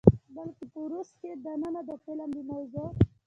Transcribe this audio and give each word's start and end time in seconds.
بلکې 0.35 0.65
په 0.73 0.79
روس 0.91 1.09
کښې 1.19 1.31
دننه 1.43 1.81
د 1.89 1.91
فلم 2.03 2.29
د 2.35 2.37
موضوع، 2.51 2.87